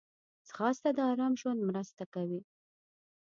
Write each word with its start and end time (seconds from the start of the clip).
ځغاسته 0.47 0.89
د 0.97 0.99
آرام 1.11 1.33
ژوند 1.41 1.61
مرسته 1.69 2.03
کوي 2.13 2.41